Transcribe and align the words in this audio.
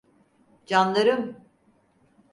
Canlarım! 0.65 1.37